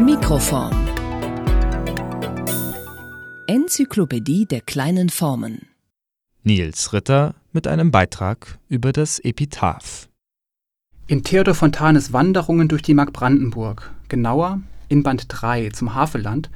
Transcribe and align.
Mikroform 0.00 0.86
Enzyklopädie 3.48 4.46
der 4.46 4.60
kleinen 4.60 5.08
Formen 5.08 5.66
Nils 6.44 6.92
Ritter 6.92 7.34
mit 7.52 7.66
einem 7.66 7.90
Beitrag 7.90 8.60
über 8.68 8.92
das 8.92 9.18
Epitaph. 9.18 10.08
In 11.08 11.24
Theodor 11.24 11.54
Fontanes 11.54 12.12
Wanderungen 12.12 12.68
durch 12.68 12.82
die 12.82 12.94
Mark 12.94 13.12
Brandenburg, 13.12 13.92
genauer 14.08 14.60
in 14.88 15.02
Band 15.02 15.24
3 15.26 15.70
zum 15.70 15.96
Havelland, 15.96 16.48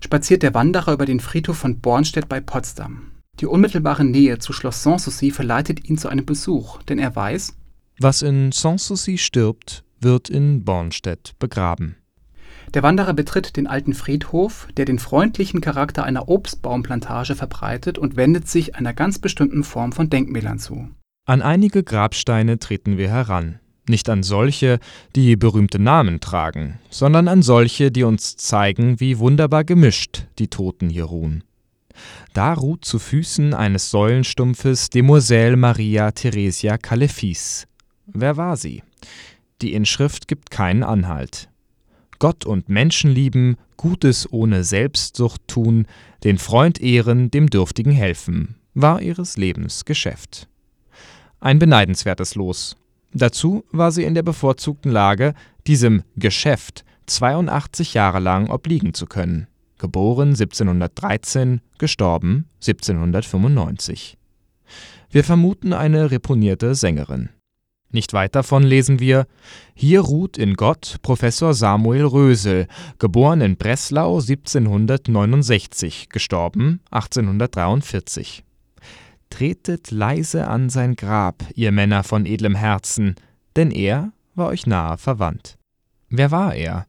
spaziert 0.00 0.44
der 0.44 0.54
Wanderer 0.54 0.92
über 0.92 1.04
den 1.04 1.18
Friedhof 1.18 1.58
von 1.58 1.80
Bornstedt 1.80 2.28
bei 2.28 2.40
Potsdam. 2.40 3.10
Die 3.40 3.46
unmittelbare 3.46 4.04
Nähe 4.04 4.38
zu 4.38 4.52
Schloss 4.52 4.84
Sanssouci 4.84 5.32
verleitet 5.32 5.88
ihn 5.88 5.98
zu 5.98 6.06
einem 6.08 6.26
Besuch, 6.26 6.80
denn 6.84 7.00
er 7.00 7.16
weiß, 7.16 7.56
Was 7.98 8.22
in 8.22 8.52
Sanssouci 8.52 9.18
stirbt, 9.18 9.82
wird 10.00 10.30
in 10.30 10.64
Bornstedt 10.64 11.34
begraben. 11.40 11.96
Der 12.74 12.82
Wanderer 12.82 13.14
betritt 13.14 13.56
den 13.56 13.66
alten 13.66 13.94
Friedhof, 13.94 14.68
der 14.76 14.84
den 14.84 14.98
freundlichen 14.98 15.60
Charakter 15.60 16.04
einer 16.04 16.28
Obstbaumplantage 16.28 17.36
verbreitet 17.36 17.98
und 17.98 18.16
wendet 18.16 18.48
sich 18.48 18.74
einer 18.74 18.92
ganz 18.92 19.20
bestimmten 19.20 19.62
Form 19.62 19.92
von 19.92 20.10
Denkmälern 20.10 20.58
zu. 20.58 20.88
An 21.24 21.40
einige 21.40 21.84
Grabsteine 21.84 22.58
treten 22.58 22.98
wir 22.98 23.08
heran. 23.08 23.60
Nicht 23.86 24.08
an 24.08 24.22
solche, 24.22 24.78
die 25.14 25.36
berühmte 25.36 25.78
Namen 25.78 26.20
tragen, 26.20 26.78
sondern 26.90 27.28
an 27.28 27.42
solche, 27.42 27.90
die 27.90 28.02
uns 28.02 28.36
zeigen, 28.36 28.98
wie 28.98 29.18
wunderbar 29.18 29.62
gemischt 29.62 30.26
die 30.38 30.48
Toten 30.48 30.88
hier 30.88 31.04
ruhen. 31.04 31.44
Da 32.32 32.54
ruht 32.54 32.84
zu 32.84 32.98
Füßen 32.98 33.54
eines 33.54 33.90
Säulenstumpfes 33.90 34.90
Demoiselle 34.90 35.56
Maria 35.56 36.10
Theresia 36.10 36.76
Calefis. 36.78 37.68
Wer 38.06 38.36
war 38.36 38.56
sie? 38.56 38.82
Die 39.62 39.74
Inschrift 39.74 40.26
gibt 40.26 40.50
keinen 40.50 40.82
Anhalt. 40.82 41.48
Gott 42.24 42.46
und 42.46 42.70
Menschen 42.70 43.10
lieben, 43.10 43.58
Gutes 43.76 44.32
ohne 44.32 44.64
Selbstsucht 44.64 45.46
tun, 45.46 45.86
den 46.24 46.38
Freund 46.38 46.80
ehren, 46.80 47.30
dem 47.30 47.50
Dürftigen 47.50 47.92
helfen, 47.92 48.54
war 48.72 49.02
ihres 49.02 49.36
Lebens 49.36 49.84
Geschäft. 49.84 50.48
Ein 51.38 51.58
beneidenswertes 51.58 52.34
Los. 52.34 52.78
Dazu 53.12 53.66
war 53.72 53.92
sie 53.92 54.04
in 54.04 54.14
der 54.14 54.22
bevorzugten 54.22 54.90
Lage, 54.90 55.34
diesem 55.66 56.02
Geschäft 56.16 56.86
82 57.08 57.92
Jahre 57.92 58.20
lang 58.20 58.48
obliegen 58.48 58.94
zu 58.94 59.04
können. 59.04 59.46
Geboren 59.76 60.28
1713, 60.28 61.60
gestorben 61.76 62.46
1795. 62.66 64.16
Wir 65.10 65.24
vermuten 65.24 65.74
eine 65.74 66.10
reponierte 66.10 66.74
Sängerin. 66.74 67.28
Nicht 67.94 68.12
weit 68.12 68.34
davon 68.34 68.64
lesen 68.64 68.98
wir: 68.98 69.28
Hier 69.72 70.00
ruht 70.00 70.36
in 70.36 70.54
Gott 70.54 70.96
Professor 71.02 71.54
Samuel 71.54 72.04
Rösel, 72.04 72.66
geboren 72.98 73.40
in 73.40 73.56
Breslau 73.56 74.18
1769, 74.18 76.08
gestorben 76.08 76.80
1843. 76.90 78.42
Tretet 79.30 79.92
leise 79.92 80.48
an 80.48 80.70
sein 80.70 80.96
Grab, 80.96 81.44
ihr 81.54 81.70
Männer 81.70 82.02
von 82.02 82.26
edlem 82.26 82.56
Herzen, 82.56 83.14
denn 83.54 83.70
er 83.70 84.10
war 84.34 84.48
euch 84.48 84.66
nahe 84.66 84.98
verwandt. 84.98 85.56
Wer 86.08 86.32
war 86.32 86.52
er? 86.52 86.88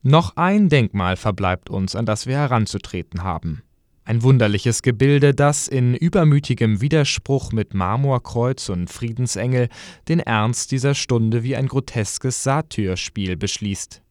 Noch 0.00 0.36
ein 0.36 0.70
Denkmal 0.70 1.16
verbleibt 1.16 1.68
uns, 1.68 1.94
an 1.94 2.06
das 2.06 2.26
wir 2.26 2.38
heranzutreten 2.38 3.22
haben. 3.24 3.62
Ein 4.08 4.22
wunderliches 4.22 4.82
Gebilde, 4.82 5.34
das 5.34 5.66
in 5.66 5.96
übermütigem 5.96 6.80
Widerspruch 6.80 7.50
mit 7.50 7.74
Marmorkreuz 7.74 8.68
und 8.68 8.88
Friedensengel 8.88 9.68
den 10.06 10.20
Ernst 10.20 10.70
dieser 10.70 10.94
Stunde 10.94 11.42
wie 11.42 11.56
ein 11.56 11.66
groteskes 11.66 12.44
Satyrspiel 12.44 13.36
beschließt. 13.36 14.02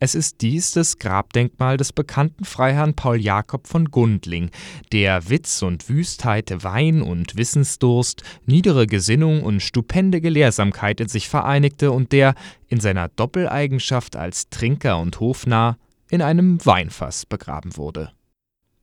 Es 0.00 0.14
ist 0.14 0.42
dies 0.42 0.72
das 0.72 0.98
Grabdenkmal 0.98 1.78
des 1.78 1.94
bekannten 1.94 2.44
Freiherrn 2.44 2.92
Paul 2.92 3.18
Jakob 3.18 3.66
von 3.66 3.86
Gundling, 3.86 4.50
der 4.92 5.30
Witz 5.30 5.62
und 5.62 5.88
Wüstheit, 5.88 6.62
Wein 6.62 7.00
und 7.00 7.38
Wissensdurst, 7.38 8.22
niedere 8.44 8.86
Gesinnung 8.86 9.42
und 9.42 9.62
stupende 9.62 10.20
Gelehrsamkeit 10.20 11.00
in 11.00 11.08
sich 11.08 11.30
vereinigte 11.30 11.90
und 11.90 12.12
der, 12.12 12.34
in 12.66 12.80
seiner 12.80 13.08
Doppeleigenschaft 13.08 14.14
als 14.14 14.50
Trinker 14.50 14.98
und 14.98 15.20
Hofnarr, 15.20 15.78
in 16.10 16.20
einem 16.20 16.64
Weinfass 16.66 17.24
begraben 17.24 17.78
wurde. 17.78 18.12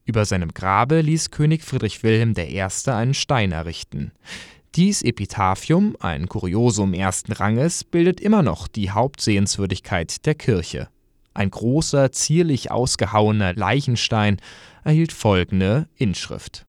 Über 0.06 0.26
seinem 0.26 0.54
Grabe 0.54 1.02
ließ 1.02 1.32
König 1.32 1.64
Friedrich 1.64 2.04
Wilhelm 2.04 2.34
I. 2.38 2.62
einen 2.92 3.16
Stein 3.16 3.52
errichten. 3.52 4.12
Dies 4.76 5.02
Epitaphium, 5.02 5.96
ein 6.00 6.30
Kuriosum 6.30 6.94
ersten 6.94 7.32
Ranges, 7.32 7.84
bildet 7.84 8.20
immer 8.20 8.44
noch 8.44 8.68
die 8.68 8.92
Hauptsehenswürdigkeit 8.92 10.26
der 10.26 10.36
Kirche. 10.36 10.90
Ein 11.34 11.50
großer, 11.50 12.12
zierlich 12.12 12.72
ausgehauener 12.72 13.54
Leichenstein 13.56 14.38
erhielt 14.84 15.12
folgende 15.12 15.90
Inschrift. 15.96 16.66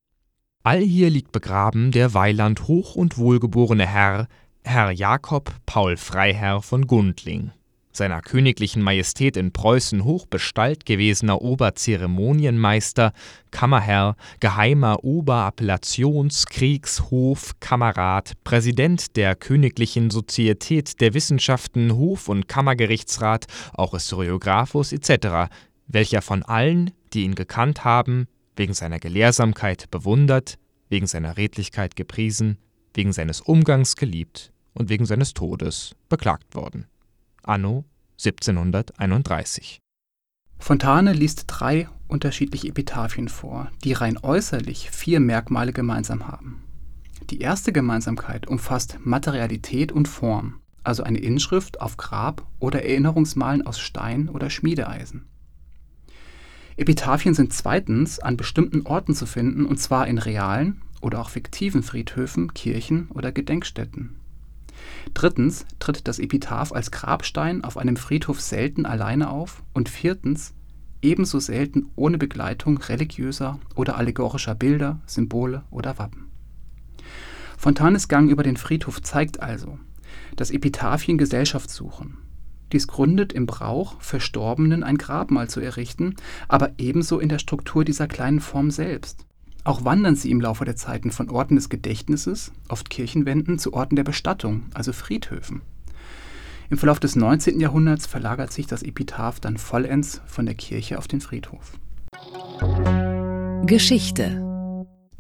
Allhier 0.63 1.11
liegt 1.11 1.31
begraben 1.31 1.93
der 1.93 2.15
Weiland 2.15 2.67
hoch 2.67 2.97
und 2.97 3.19
wohlgeborene 3.19 3.87
Herr, 3.87 4.29
Herr 4.65 4.91
Jakob 4.91 5.53
Paul 5.67 5.97
Freiherr 5.97 6.63
von 6.63 6.87
Gundling. 6.87 7.53
Seiner 7.97 8.21
königlichen 8.21 8.83
Majestät 8.83 9.39
in 9.39 9.53
Preußen 9.53 10.05
hochbestallt 10.05 10.85
gewesener 10.85 11.41
Oberzeremonienmeister, 11.41 13.15
Kammerherr, 13.51 14.17
geheimer 14.39 15.03
Oberappellations-, 15.03 16.45
Kriegs-, 16.45 17.11
Hof-, 17.11 17.55
Kammerrat, 17.59 18.33
Präsident 18.45 19.17
der 19.17 19.35
Königlichen 19.35 20.11
Sozietät 20.11 21.01
der 21.01 21.15
Wissenschaften, 21.15 21.97
Hof- 21.97 22.29
und 22.29 22.49
Kammergerichtsrat, 22.49 23.47
auch 23.73 23.93
Historiographus 23.93 24.93
etc., 24.93 25.51
welcher 25.87 26.21
von 26.21 26.43
allen, 26.43 26.91
die 27.15 27.23
ihn 27.23 27.35
gekannt 27.35 27.87
haben, 27.87 28.27
wegen 28.57 28.75
seiner 28.75 28.99
Gelehrsamkeit 28.99 29.91
bewundert, 29.91 30.59
wegen 30.91 31.07
seiner 31.07 31.39
Redlichkeit 31.39 31.97
gepriesen, 31.97 32.59
wegen 32.93 33.15
seines 33.15 33.41
Umgangs 33.41 33.97
geliebt 33.97 34.53
und 34.75 34.91
wegen 34.91 35.07
seines 35.07 35.33
Todes 35.33 35.97
beklagt 36.11 36.55
worden. 36.55 36.85
Anno 37.47 37.85
1731. 38.19 39.79
Fontane 40.59 41.13
liest 41.13 41.45
drei 41.47 41.89
unterschiedliche 42.09 42.69
Epitaphien 42.69 43.29
vor, 43.29 43.71
die 43.85 43.93
rein 43.93 44.19
äußerlich 44.21 44.91
vier 44.91 45.21
Merkmale 45.21 45.73
gemeinsam 45.73 46.27
haben. 46.27 46.65
Die 47.31 47.41
erste 47.41 47.73
Gemeinsamkeit 47.73 48.49
umfasst 48.49 48.99
Materialität 49.05 49.93
und 49.93 50.09
Form, 50.09 50.61
also 50.83 51.05
eine 51.05 51.19
Inschrift 51.19 51.81
auf 51.81 51.97
Grab 51.97 52.45
oder 52.59 52.83
Erinnerungsmalen 52.83 53.65
aus 53.65 53.79
Stein 53.79 54.29
oder 54.29 54.51
Schmiedeeisen. 54.51 55.27
Epitaphien 56.77 57.35
sind 57.35 57.53
zweitens 57.53 58.19
an 58.19 58.37
bestimmten 58.37 58.83
Orten 58.83 59.15
zu 59.15 59.25
finden, 59.25 59.67
und 59.67 59.79
zwar 59.79 60.09
in 60.09 60.19
realen 60.19 60.83
oder 61.01 61.21
auch 61.21 61.31
fiktiven 61.31 61.85
Friedhöfen, 61.85 62.55
Kirchen 62.55 63.09
oder 63.11 63.31
Gedenkstätten. 63.31 64.19
Drittens 65.15 65.67
tritt 65.79 66.09
das 66.09 66.19
Epitaph 66.19 66.73
als 66.73 66.91
Grabstein 66.91 67.65
auf 67.65 67.77
einem 67.77 67.97
Friedhof 67.97 68.41
selten 68.41 68.87
alleine 68.87 69.31
auf 69.31 69.63
und 69.73 69.89
viertens 69.89 70.55
ebenso 71.03 71.39
selten 71.39 71.91
ohne 71.97 72.19
Begleitung 72.19 72.79
religiöser 72.79 73.61
oder 73.75 73.97
allegorischer 73.97 74.55
Bilder, 74.55 75.01
Symbole 75.07 75.63
oder 75.71 75.99
Wappen. 75.99 76.27
Fontanes 77.57 78.09
Gang 78.09 78.31
über 78.31 78.43
den 78.43 78.57
Friedhof 78.57 79.03
zeigt 79.03 79.41
also, 79.41 79.79
dass 80.37 80.51
Epitaphien 80.51 81.19
Gesellschaft 81.19 81.71
suchen. 81.71 82.19
Dies 82.73 82.89
gründet 82.89 83.33
im 83.33 83.47
Brauch, 83.47 84.01
Verstorbenen 84.01 84.83
ein 84.83 84.99
Grabmal 84.99 85.49
zu 85.49 85.61
errichten, 85.61 86.17
aber 86.49 86.73
ebenso 86.79 87.19
in 87.21 87.29
der 87.29 87.39
Struktur 87.39 87.85
dieser 87.85 88.09
kleinen 88.09 88.41
Form 88.41 88.71
selbst. 88.71 89.26
Auch 89.67 89.85
wandern 89.85 90.15
sie 90.15 90.31
im 90.31 90.41
Laufe 90.41 90.65
der 90.65 90.77
Zeiten 90.77 91.11
von 91.11 91.29
Orten 91.29 91.57
des 91.57 91.69
Gedächtnisses, 91.69 92.53
oft 92.69 92.89
Kirchenwänden, 92.89 93.59
zu 93.59 93.73
Orten 93.73 93.97
der 93.97 94.05
Bestattung, 94.05 94.63
also 94.75 94.93
Friedhöfen. 94.93 95.61
Im 96.71 96.79
Verlauf 96.79 97.01
des 97.01 97.17
19. 97.17 97.59
Jahrhunderts 97.59 98.07
verlagert 98.07 98.53
sich 98.53 98.69
das 98.69 98.85
Epitaph 98.85 99.41
dann 99.41 99.57
vollends 99.57 100.21
von 100.27 100.47
der 100.47 100.55
Kirche 100.55 100.99
auf 100.99 101.09
den 101.09 101.21
Friedhof. 101.21 101.73
Geschichte 103.67 104.41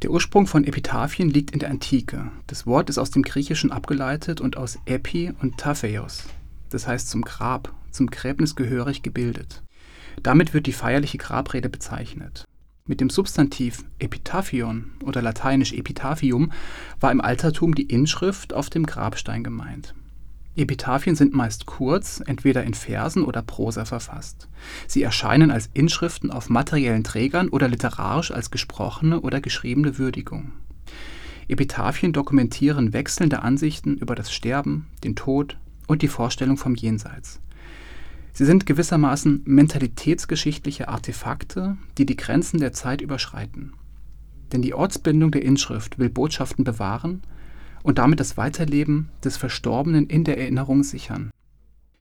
Der 0.02 0.12
Ursprung 0.12 0.46
von 0.46 0.62
Epitaphien 0.62 1.28
liegt 1.28 1.50
in 1.50 1.58
der 1.58 1.70
Antike. 1.70 2.30
Das 2.46 2.68
Wort 2.68 2.88
ist 2.88 2.98
aus 2.98 3.10
dem 3.10 3.22
Griechischen 3.22 3.72
abgeleitet 3.72 4.40
und 4.40 4.56
aus 4.56 4.78
Epi 4.86 5.32
und 5.42 5.58
Tapheios, 5.58 6.22
das 6.70 6.86
heißt 6.86 7.10
zum 7.10 7.22
Grab, 7.22 7.74
zum 7.90 8.06
Gräbnis 8.06 8.54
gehörig 8.54 9.02
gebildet. 9.02 9.64
Damit 10.22 10.54
wird 10.54 10.68
die 10.68 10.72
feierliche 10.72 11.18
Grabrede 11.18 11.68
bezeichnet. 11.68 12.44
Mit 12.88 13.00
dem 13.00 13.10
Substantiv 13.10 13.84
Epitaphion 13.98 14.92
oder 15.04 15.20
lateinisch 15.20 15.72
Epitaphium 15.72 16.52
war 17.00 17.10
im 17.10 17.20
Altertum 17.20 17.74
die 17.74 17.82
Inschrift 17.82 18.54
auf 18.54 18.70
dem 18.70 18.86
Grabstein 18.86 19.42
gemeint. 19.42 19.94
Epitaphien 20.54 21.16
sind 21.16 21.34
meist 21.34 21.66
kurz, 21.66 22.22
entweder 22.24 22.62
in 22.62 22.74
Versen 22.74 23.24
oder 23.24 23.42
Prosa 23.42 23.84
verfasst. 23.84 24.48
Sie 24.86 25.02
erscheinen 25.02 25.50
als 25.50 25.68
Inschriften 25.74 26.30
auf 26.30 26.48
materiellen 26.48 27.04
Trägern 27.04 27.48
oder 27.48 27.68
literarisch 27.68 28.30
als 28.30 28.50
gesprochene 28.50 29.20
oder 29.20 29.40
geschriebene 29.40 29.98
Würdigung. 29.98 30.52
Epitaphien 31.48 32.12
dokumentieren 32.12 32.92
wechselnde 32.92 33.42
Ansichten 33.42 33.96
über 33.96 34.14
das 34.14 34.32
Sterben, 34.32 34.86
den 35.04 35.16
Tod 35.16 35.58
und 35.88 36.02
die 36.02 36.08
Vorstellung 36.08 36.56
vom 36.56 36.74
Jenseits. 36.74 37.40
Sie 38.36 38.44
sind 38.44 38.66
gewissermaßen 38.66 39.44
mentalitätsgeschichtliche 39.46 40.88
Artefakte, 40.88 41.78
die 41.96 42.04
die 42.04 42.18
Grenzen 42.18 42.60
der 42.60 42.74
Zeit 42.74 43.00
überschreiten. 43.00 43.72
Denn 44.52 44.60
die 44.60 44.74
Ortsbindung 44.74 45.30
der 45.30 45.40
Inschrift 45.40 45.98
will 45.98 46.10
Botschaften 46.10 46.62
bewahren 46.62 47.22
und 47.82 47.96
damit 47.96 48.20
das 48.20 48.36
Weiterleben 48.36 49.08
des 49.24 49.38
Verstorbenen 49.38 50.06
in 50.08 50.24
der 50.24 50.36
Erinnerung 50.36 50.82
sichern. 50.82 51.30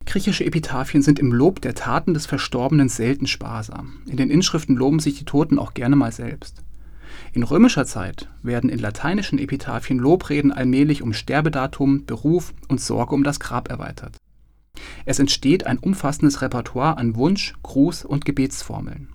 Griechische 0.06 0.44
Epitaphien 0.44 1.02
sind 1.02 1.20
im 1.20 1.32
Lob 1.32 1.62
der 1.62 1.74
Taten 1.74 2.14
des 2.14 2.26
Verstorbenen 2.26 2.90
selten 2.90 3.28
sparsam. 3.28 4.02
In 4.06 4.18
den 4.18 4.30
Inschriften 4.30 4.76
loben 4.76 5.00
sich 5.00 5.18
die 5.18 5.24
Toten 5.24 5.58
auch 5.58 5.74
gerne 5.74 5.96
mal 5.96 6.12
selbst. 6.12 6.64
In 7.32 7.44
römischer 7.44 7.86
Zeit 7.86 8.28
werden 8.44 8.70
in 8.70 8.80
lateinischen 8.80 9.40
Epitaphien 9.40 10.00
Lobreden 10.00 10.52
allmählich 10.52 11.02
um 11.02 11.14
Sterbedatum, 11.14 12.06
Beruf 12.06 12.54
und 12.68 12.82
Sorge 12.82 13.16
um 13.16 13.24
das 13.24 13.40
Grab 13.40 13.70
erweitert. 13.70 14.18
Es 15.06 15.20
entsteht 15.20 15.66
ein 15.66 15.78
umfassendes 15.78 16.42
Repertoire 16.42 16.98
an 16.98 17.16
Wunsch, 17.16 17.54
Gruß 17.64 18.06
und 18.06 18.26
Gebetsformeln. 18.26 19.10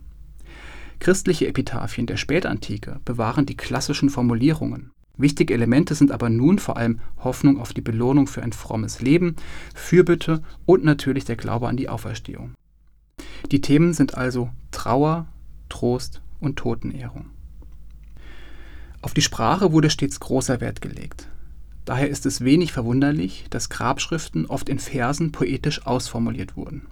Christliche 1.00 1.46
Epitaphien 1.46 2.06
der 2.06 2.16
Spätantike 2.16 3.00
bewahren 3.04 3.46
die 3.46 3.56
klassischen 3.56 4.10
Formulierungen. 4.10 4.92
Wichtige 5.16 5.54
Elemente 5.54 5.94
sind 5.94 6.12
aber 6.12 6.30
nun 6.30 6.58
vor 6.58 6.76
allem 6.76 7.00
Hoffnung 7.18 7.58
auf 7.58 7.72
die 7.72 7.80
Belohnung 7.80 8.26
für 8.26 8.42
ein 8.42 8.52
frommes 8.52 9.00
Leben, 9.00 9.36
Fürbitte 9.74 10.42
und 10.66 10.84
natürlich 10.84 11.24
der 11.24 11.36
Glaube 11.36 11.68
an 11.68 11.76
die 11.76 11.88
Auferstehung. 11.88 12.54
Die 13.50 13.60
Themen 13.60 13.92
sind 13.92 14.14
also 14.14 14.50
Trauer, 14.70 15.26
Trost 15.68 16.20
und 16.38 16.56
Totenehrung. 16.56 17.26
Auf 19.02 19.14
die 19.14 19.22
Sprache 19.22 19.72
wurde 19.72 19.88
stets 19.88 20.20
großer 20.20 20.60
Wert 20.60 20.82
gelegt. 20.82 21.29
Daher 21.90 22.08
ist 22.08 22.24
es 22.24 22.44
wenig 22.44 22.70
verwunderlich, 22.70 23.46
dass 23.50 23.68
Grabschriften 23.68 24.46
oft 24.46 24.68
in 24.68 24.78
Versen 24.78 25.32
poetisch 25.32 25.84
ausformuliert 25.88 26.56
wurden. 26.56 26.82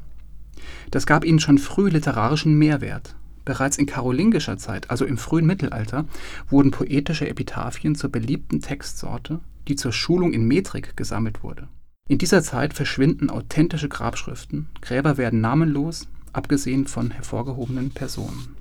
Das 0.90 1.06
gab 1.06 1.24
ihnen 1.24 1.38
schon 1.38 1.58
früh 1.58 1.88
literarischen 1.88 2.58
Mehrwert. 2.58 3.14
Bereits 3.44 3.78
in 3.78 3.86
karolingischer 3.86 4.58
Zeit, 4.58 4.90
also 4.90 5.04
im 5.04 5.16
frühen 5.16 5.46
Mittelalter, 5.46 6.06
wurden 6.48 6.72
poetische 6.72 7.28
Epitaphien 7.28 7.94
zur 7.94 8.10
beliebten 8.10 8.60
Textsorte, 8.60 9.38
die 9.68 9.76
zur 9.76 9.92
Schulung 9.92 10.32
in 10.32 10.48
Metrik 10.48 10.96
gesammelt 10.96 11.44
wurde. 11.44 11.68
In 12.08 12.18
dieser 12.18 12.42
Zeit 12.42 12.74
verschwinden 12.74 13.30
authentische 13.30 13.88
Grabschriften, 13.88 14.66
Gräber 14.80 15.16
werden 15.16 15.40
namenlos, 15.40 16.08
abgesehen 16.32 16.88
von 16.88 17.12
hervorgehobenen 17.12 17.92
Personen. 17.92 18.57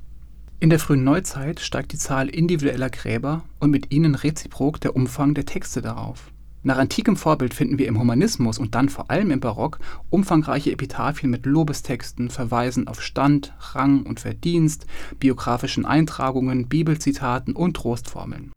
In 0.59 0.71
der 0.71 0.79
frühen 0.79 1.03
Neuzeit 1.03 1.59
steigt 1.59 1.93
die 1.93 1.99
Zahl 1.99 2.29
individueller 2.29 2.89
Gräber 2.89 3.43
und 3.59 3.69
mit 3.69 3.93
ihnen 3.93 4.15
reziprok 4.15 4.81
der 4.81 4.95
Umfang 4.95 5.35
der 5.35 5.45
Texte 5.45 5.83
darauf. 5.83 6.31
Nach 6.63 6.79
antikem 6.79 7.15
Vorbild 7.15 7.53
finden 7.53 7.77
wir 7.77 7.87
im 7.87 7.99
Humanismus 7.99 8.57
und 8.57 8.73
dann 8.73 8.89
vor 8.89 9.11
allem 9.11 9.29
im 9.29 9.39
Barock 9.39 9.77
umfangreiche 10.09 10.71
Epitaphien 10.71 11.29
mit 11.29 11.45
Lobestexten, 11.45 12.31
Verweisen 12.31 12.87
auf 12.87 13.03
Stand, 13.03 13.53
Rang 13.59 14.01
und 14.01 14.19
Verdienst, 14.19 14.87
biografischen 15.19 15.85
Eintragungen, 15.85 16.67
Bibelzitaten 16.67 17.55
und 17.55 17.77
Trostformeln. 17.77 18.51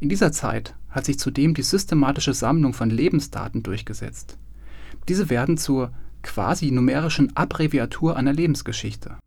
In 0.00 0.08
dieser 0.08 0.32
Zeit 0.32 0.74
hat 0.88 1.04
sich 1.04 1.18
zudem 1.18 1.52
die 1.52 1.62
systematische 1.62 2.32
Sammlung 2.32 2.72
von 2.72 2.88
Lebensdaten 2.88 3.62
durchgesetzt. 3.62 4.38
Diese 5.08 5.28
werden 5.28 5.58
zur 5.58 5.92
quasi 6.22 6.70
numerischen 6.70 7.36
Abbreviatur 7.36 8.16
einer 8.16 8.32
Lebensgeschichte. 8.32 9.18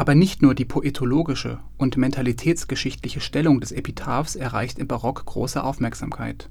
Aber 0.00 0.14
nicht 0.14 0.40
nur 0.40 0.54
die 0.54 0.64
poetologische 0.64 1.58
und 1.76 1.98
mentalitätsgeschichtliche 1.98 3.20
Stellung 3.20 3.60
des 3.60 3.70
Epitaphs 3.70 4.34
erreicht 4.34 4.78
im 4.78 4.88
Barock 4.88 5.26
große 5.26 5.62
Aufmerksamkeit. 5.62 6.48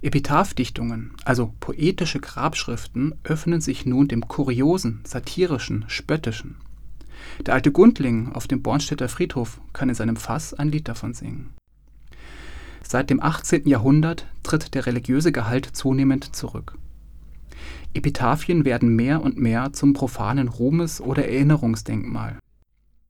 Epitaphdichtungen, 0.00 1.10
also 1.24 1.52
poetische 1.58 2.20
Grabschriften, 2.20 3.16
öffnen 3.24 3.60
sich 3.60 3.84
nun 3.84 4.06
dem 4.06 4.28
Kuriosen, 4.28 5.00
Satirischen, 5.02 5.86
Spöttischen. 5.88 6.54
Der 7.44 7.54
alte 7.54 7.72
Gundling 7.72 8.30
auf 8.30 8.46
dem 8.46 8.62
Bornstädter 8.62 9.08
Friedhof 9.08 9.60
kann 9.72 9.88
in 9.88 9.96
seinem 9.96 10.14
Fass 10.14 10.54
ein 10.54 10.70
Lied 10.70 10.86
davon 10.86 11.14
singen. 11.14 11.54
Seit 12.84 13.10
dem 13.10 13.20
18. 13.20 13.66
Jahrhundert 13.66 14.28
tritt 14.44 14.76
der 14.76 14.86
religiöse 14.86 15.32
Gehalt 15.32 15.66
zunehmend 15.66 16.36
zurück. 16.36 16.78
Epitaphien 17.92 18.64
werden 18.64 18.94
mehr 18.94 19.20
und 19.20 19.36
mehr 19.36 19.72
zum 19.72 19.94
profanen 19.94 20.46
Ruhmes- 20.46 21.00
oder 21.00 21.26
Erinnerungsdenkmal. 21.26 22.38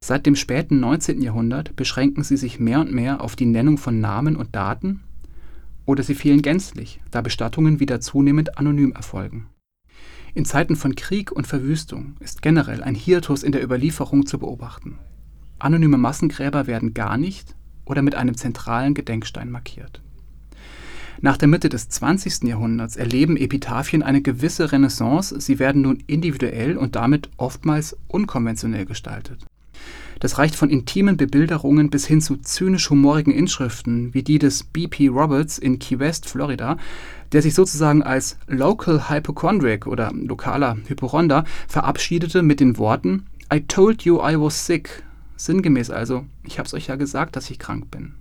Seit 0.05 0.25
dem 0.25 0.37
späten 0.37 0.81
19. 0.81 1.21
Jahrhundert 1.21 1.77
beschränken 1.77 2.23
sie 2.23 2.37
sich 2.37 2.59
mehr 2.59 2.81
und 2.81 2.93
mehr 2.93 3.21
auf 3.21 3.37
die 3.37 3.47
Nennung 3.47 3.77
von 3.77 4.01
Namen 4.01 4.37
und 4.37 4.55
Daten 4.55 5.01
oder 5.85 6.03
sie 6.03 6.15
fehlen 6.15 6.43
gänzlich, 6.43 7.01
da 7.11 7.21
Bestattungen 7.21 7.81
wieder 7.81 8.01
zunehmend 8.01 8.59
anonym 8.59 8.93
erfolgen. 8.93 9.49
In 10.35 10.45
Zeiten 10.45 10.77
von 10.77 10.95
Krieg 10.95 11.33
und 11.33 11.47
Verwüstung 11.47 12.15
ist 12.21 12.43
generell 12.43 12.83
ein 12.83 12.95
Hiatus 12.95 13.43
in 13.43 13.53
der 13.53 13.63
Überlieferung 13.63 14.25
zu 14.25 14.39
beobachten. 14.39 14.99
Anonyme 15.59 15.99
Massengräber 15.99 16.67
werden 16.67 16.95
gar 16.95 17.19
nicht 17.19 17.57
oder 17.85 18.03
mit 18.03 18.15
einem 18.15 18.37
zentralen 18.37 18.95
Gedenkstein 18.95 19.51
markiert. 19.51 20.03
Nach 21.21 21.37
der 21.37 21.49
Mitte 21.49 21.69
des 21.69 21.89
20. 21.89 22.45
Jahrhunderts 22.45 22.97
erleben 22.97 23.37
Epitaphien 23.37 24.03
eine 24.03 24.23
gewisse 24.23 24.71
Renaissance, 24.71 25.41
sie 25.41 25.59
werden 25.59 25.83
nun 25.83 26.03
individuell 26.07 26.77
und 26.77 26.95
damit 26.95 27.29
oftmals 27.37 27.97
unkonventionell 28.07 28.85
gestaltet. 28.85 29.45
Das 30.21 30.39
reicht 30.39 30.57
von 30.57 30.71
intimen 30.71 31.17
Bebilderungen 31.17 31.91
bis 31.91 32.07
hin 32.07 32.21
zu 32.21 32.37
zynisch-humorigen 32.37 33.33
Inschriften 33.33 34.15
wie 34.15 34.23
die 34.23 34.39
des 34.39 34.65
B.P. 34.65 35.09
Roberts 35.09 35.59
in 35.59 35.79
Key 35.79 35.99
West, 35.99 36.29
Florida, 36.29 36.77
der 37.33 37.43
sich 37.43 37.55
sozusagen 37.55 38.03
als 38.03 38.39
Local 38.47 39.09
Hypochondriac 39.09 39.87
oder 39.87 40.13
lokaler 40.13 40.77
Hypochonder 40.87 41.45
verabschiedete 41.69 42.43
mit 42.43 42.61
den 42.61 42.79
Worten 42.79 43.27
I 43.53 43.61
told 43.61 44.03
you 44.03 44.17
I 44.17 44.39
was 44.39 44.67
sick. 44.67 45.03
Sinngemäß 45.37 45.91
also, 45.91 46.25
ich 46.45 46.59
hab's 46.59 46.75
euch 46.75 46.89
ja 46.89 46.97
gesagt, 46.97 47.37
dass 47.37 47.49
ich 47.51 47.59
krank 47.59 47.91
bin. 47.91 48.15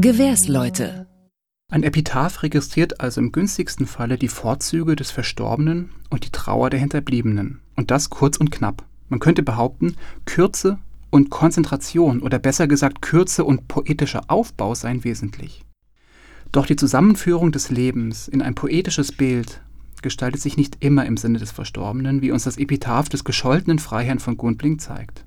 Gewährsleute 0.00 1.06
ein 1.70 1.82
Epitaph 1.82 2.42
registriert 2.42 3.00
also 3.00 3.20
im 3.20 3.32
günstigsten 3.32 3.86
Falle 3.86 4.16
die 4.16 4.28
Vorzüge 4.28 4.94
des 4.94 5.10
Verstorbenen 5.10 5.90
und 6.08 6.24
die 6.24 6.30
Trauer 6.30 6.70
der 6.70 6.78
Hinterbliebenen. 6.78 7.62
Und 7.74 7.90
das 7.90 8.10
kurz 8.10 8.36
und 8.36 8.52
knapp. 8.52 8.84
Man 9.14 9.20
könnte 9.20 9.44
behaupten, 9.44 9.94
Kürze 10.24 10.76
und 11.10 11.30
Konzentration 11.30 12.18
oder 12.18 12.40
besser 12.40 12.66
gesagt 12.66 13.00
Kürze 13.00 13.44
und 13.44 13.68
poetischer 13.68 14.22
Aufbau 14.26 14.74
seien 14.74 15.04
wesentlich. 15.04 15.64
Doch 16.50 16.66
die 16.66 16.74
Zusammenführung 16.74 17.52
des 17.52 17.70
Lebens 17.70 18.26
in 18.26 18.42
ein 18.42 18.56
poetisches 18.56 19.12
Bild 19.12 19.60
gestaltet 20.02 20.40
sich 20.40 20.56
nicht 20.56 20.78
immer 20.80 21.06
im 21.06 21.16
Sinne 21.16 21.38
des 21.38 21.52
Verstorbenen, 21.52 22.22
wie 22.22 22.32
uns 22.32 22.42
das 22.42 22.58
Epitaph 22.58 23.08
des 23.08 23.22
gescholtenen 23.22 23.78
Freiherrn 23.78 24.18
von 24.18 24.36
Gundling 24.36 24.80
zeigt. 24.80 25.24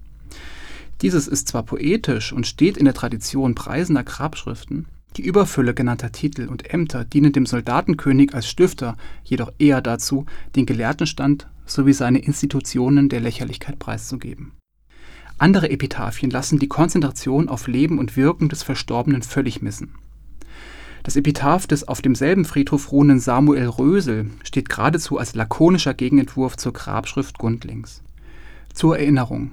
Dieses 1.01 1.29
ist 1.29 1.47
zwar 1.47 1.63
poetisch 1.63 2.33
und 2.33 2.45
steht 2.45 2.75
in 2.75 2.83
der 2.83 2.93
Tradition 2.93 3.55
preisender 3.55 4.03
Grabschriften, 4.03 4.87
die 5.15 5.23
Überfülle 5.23 5.73
genannter 5.73 6.11
Titel 6.11 6.49
und 6.49 6.73
Ämter 6.73 7.05
dienen 7.05 7.31
dem 7.31 7.45
Soldatenkönig 7.45 8.33
als 8.33 8.49
Stifter 8.49 8.97
jedoch 9.23 9.53
eher 9.59 9.79
dazu, 9.79 10.25
den 10.57 10.65
Gelehrtenstand 10.65 11.47
sowie 11.67 11.93
seine 11.93 12.19
Institutionen 12.19 13.09
der 13.09 13.19
Lächerlichkeit 13.19 13.79
preiszugeben. 13.79 14.53
Andere 15.37 15.69
Epitaphien 15.69 16.31
lassen 16.31 16.59
die 16.59 16.67
Konzentration 16.67 17.47
auf 17.47 17.67
Leben 17.67 17.99
und 17.99 18.17
Wirken 18.17 18.49
des 18.49 18.63
Verstorbenen 18.63 19.21
völlig 19.21 19.61
missen. 19.61 19.93
Das 21.03 21.15
Epitaph 21.15 21.67
des 21.67 21.87
auf 21.87 22.01
demselben 22.01 22.43
Friedhof 22.43 22.91
ruhenden 22.91 23.19
Samuel 23.19 23.67
Rösel 23.67 24.29
steht 24.43 24.67
geradezu 24.67 25.17
als 25.17 25.35
lakonischer 25.35 25.93
Gegenentwurf 25.93 26.57
zur 26.57 26.73
Grabschrift 26.73 27.37
Gundlings. 27.37 28.01
Zur 28.73 28.97
Erinnerung. 28.97 29.51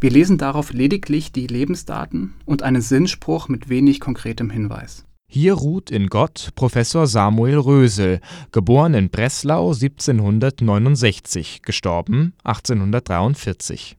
Wir 0.00 0.10
lesen 0.10 0.36
darauf 0.36 0.72
lediglich 0.72 1.32
die 1.32 1.46
Lebensdaten 1.46 2.34
und 2.44 2.62
einen 2.62 2.82
Sinnspruch 2.82 3.48
mit 3.48 3.68
wenig 3.68 4.00
konkretem 4.00 4.50
Hinweis. 4.50 5.05
Hier 5.28 5.54
ruht 5.54 5.90
in 5.90 6.06
Gott 6.06 6.50
Professor 6.54 7.06
Samuel 7.06 7.58
Rösel, 7.58 8.20
geboren 8.52 8.94
in 8.94 9.10
Breslau 9.10 9.72
1769, 9.72 11.62
gestorben 11.62 12.32
1843. 12.44 13.96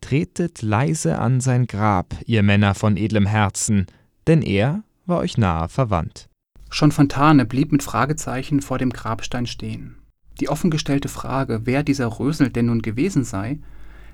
Tretet 0.00 0.62
leise 0.62 1.18
an 1.18 1.40
sein 1.40 1.66
Grab, 1.66 2.14
ihr 2.26 2.42
Männer 2.42 2.74
von 2.74 2.96
edlem 2.96 3.26
Herzen, 3.26 3.86
denn 4.26 4.42
er 4.42 4.84
war 5.06 5.18
euch 5.18 5.38
nahe 5.38 5.68
verwandt. 5.68 6.28
Schon 6.70 6.92
Fontane 6.92 7.46
blieb 7.46 7.72
mit 7.72 7.82
Fragezeichen 7.82 8.60
vor 8.60 8.78
dem 8.78 8.90
Grabstein 8.90 9.46
stehen. 9.46 9.96
Die 10.40 10.48
offengestellte 10.48 11.08
Frage, 11.08 11.62
wer 11.64 11.82
dieser 11.82 12.06
Rösel 12.18 12.50
denn 12.50 12.66
nun 12.66 12.82
gewesen 12.82 13.24
sei, 13.24 13.60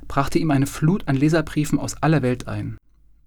brachte 0.07 0.39
ihm 0.39 0.51
eine 0.51 0.67
Flut 0.67 1.09
an 1.09 1.17
Leserbriefen 1.17 1.79
aus 1.79 2.03
aller 2.03 2.23
Welt 2.23 2.49
ein. 2.49 2.79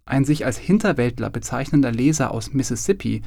Ein 0.06 0.26
sich 0.26 0.46
als 0.46 0.58
Hinterwäldler 0.58 1.30
bezeichnender 1.30 1.92
Leser 1.92 2.32
aus 2.32 2.54
Mississippi 2.54 3.22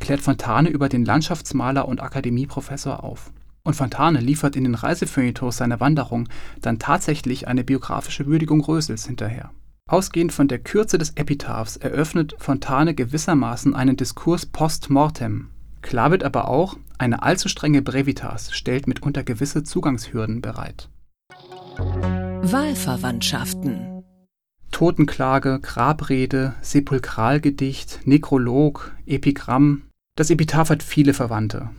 klärt 0.00 0.20
Fontane 0.20 0.70
über 0.70 0.88
den 0.88 1.04
Landschaftsmaler 1.04 1.86
und 1.86 2.00
Akademieprofessor 2.00 3.04
auf. 3.04 3.30
Und 3.62 3.74
Fontane 3.74 4.20
liefert 4.20 4.56
in 4.56 4.64
den 4.64 4.74
Reisefeuilletons 4.74 5.56
seiner 5.56 5.80
Wanderung 5.80 6.28
dann 6.60 6.78
tatsächlich 6.78 7.48
eine 7.48 7.64
biografische 7.64 8.26
Würdigung 8.26 8.60
Rösels 8.60 9.06
hinterher. 9.06 9.50
Ausgehend 9.86 10.32
von 10.32 10.48
der 10.48 10.60
Kürze 10.60 10.96
des 10.96 11.10
Epitaphs 11.10 11.76
eröffnet 11.76 12.34
Fontane 12.38 12.94
gewissermaßen 12.94 13.74
einen 13.74 13.96
Diskurs 13.96 14.46
post 14.46 14.88
mortem. 14.88 15.50
Klar 15.82 16.10
wird 16.10 16.24
aber 16.24 16.48
auch, 16.48 16.76
Eine 16.96 17.24
allzu 17.24 17.48
strenge 17.48 17.82
Brevitas 17.82 18.52
stellt 18.52 18.86
mitunter 18.86 19.24
gewisse 19.24 19.64
Zugangshürden 19.64 20.40
bereit. 20.40 20.88
Wahlverwandtschaften 21.76 23.93
Totenklage, 24.74 25.60
Grabrede, 25.62 26.56
Sepulkralgedicht, 26.60 28.00
Nekrolog, 28.06 28.90
Epigramm. 29.06 29.82
Das 30.16 30.30
Epitaph 30.30 30.68
hat 30.68 30.82
viele 30.82 31.14
Verwandte. 31.14 31.70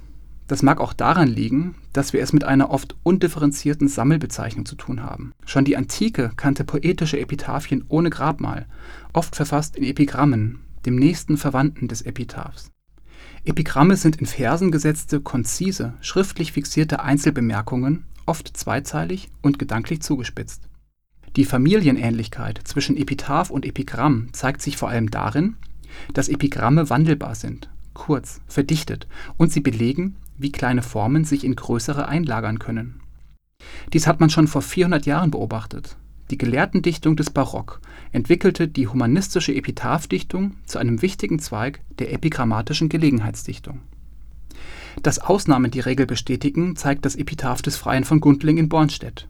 Das 0.48 0.64
mag 0.64 0.80
auch 0.80 0.94
daran 0.94 1.28
liegen, 1.28 1.76
dass 1.92 2.14
wir 2.14 2.22
es 2.22 2.32
mit 2.32 2.46
einer 2.46 2.70
oft 2.70 2.96
undifferenzierten 3.04 3.90
Sammelbezeichnung 3.90 4.66
zu 4.66 4.78
tun 4.78 5.04
haben. 5.04 5.34
Schon 5.46 5.66
die 5.66 5.76
Antike 5.76 6.32
kannte 6.38 6.64
poetische 6.64 7.20
Epitaphien 7.20 7.84
ohne 7.90 8.10
Grabmal, 8.10 8.66
oft 9.12 9.36
verfasst 9.36 9.76
in 9.76 9.84
Epigrammen, 9.84 10.60
dem 10.86 10.96
nächsten 10.96 11.36
Verwandten 11.36 11.90
des 11.90 12.02
Epitaphs. 12.02 12.72
Epigramme 13.44 13.98
sind 13.98 14.22
in 14.22 14.26
Versen 14.26 14.72
gesetzte, 14.72 15.20
konzise, 15.20 15.96
schriftlich 16.00 16.54
fixierte 16.54 17.02
Einzelbemerkungen, 17.02 18.06
oft 18.26 18.56
zweizeilig 18.56 19.32
und 19.42 19.60
gedanklich 19.60 20.02
zugespitzt. 20.02 20.70
Die 21.36 21.46
Familienähnlichkeit 21.46 22.62
zwischen 22.64 22.96
Epitaph 22.96 23.50
und 23.50 23.66
Epigramm 23.66 24.30
zeigt 24.32 24.62
sich 24.62 24.78
vor 24.78 24.90
allem 24.90 25.12
darin, 25.12 25.58
dass 26.14 26.30
Epigramme 26.30 26.90
wandelbar 26.90 27.36
sind, 27.36 27.70
kurz, 27.94 28.40
verdichtet 28.48 29.08
und 29.36 29.52
sie 29.52 29.60
belegen, 29.60 30.16
wie 30.38 30.52
kleine 30.52 30.82
Formen 30.82 31.26
sich 31.26 31.44
in 31.44 31.56
größere 31.56 32.08
einlagern 32.08 32.60
können. 32.60 33.02
Dies 33.92 34.08
hat 34.08 34.20
man 34.20 34.30
schon 34.30 34.48
vor 34.48 34.62
400 34.62 35.06
Jahren 35.06 35.32
beobachtet. 35.32 35.98
Die 36.32 36.38
Gelehrtendichtung 36.38 37.16
des 37.16 37.30
Barock 37.30 37.82
entwickelte 38.12 38.68
die 38.68 38.88
humanistische 38.88 39.54
Epitaphdichtung 39.54 40.56
zu 40.66 40.80
einem 40.80 41.02
wichtigen 41.02 41.40
Zweig 41.40 41.82
der 42.00 42.14
epigrammatischen 42.14 42.90
Gelegenheitsdichtung. 42.90 43.82
Dass 45.04 45.20
Ausnahmen 45.20 45.70
die 45.70 45.82
Regel 45.82 46.06
bestätigen, 46.06 46.76
zeigt 46.78 47.06
das 47.06 47.16
Epitaph 47.16 47.62
des 47.62 47.76
Freien 47.76 48.06
von 48.06 48.22
Gundling 48.22 48.58
in 48.58 48.70
Bornstedt. 48.70 49.28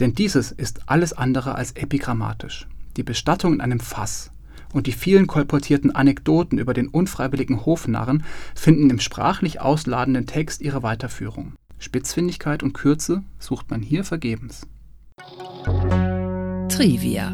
Denn 0.00 0.14
dieses 0.14 0.52
ist 0.52 0.80
alles 0.86 1.12
andere 1.12 1.54
als 1.54 1.72
epigrammatisch. 1.72 2.66
Die 2.96 3.02
Bestattung 3.02 3.54
in 3.54 3.60
einem 3.60 3.80
Fass 3.80 4.30
und 4.72 4.86
die 4.86 4.92
vielen 4.92 5.26
kolportierten 5.26 5.94
Anekdoten 5.94 6.58
über 6.58 6.74
den 6.74 6.88
unfreiwilligen 6.88 7.64
Hofnarren 7.64 8.24
finden 8.54 8.90
im 8.90 9.00
sprachlich 9.00 9.60
ausladenden 9.60 10.26
Text 10.26 10.60
ihre 10.60 10.82
Weiterführung. 10.82 11.54
Spitzfindigkeit 11.78 12.62
und 12.62 12.72
Kürze 12.72 13.22
sucht 13.38 13.70
man 13.70 13.82
hier 13.82 14.04
vergebens. 14.04 14.66
Trivia 16.68 17.32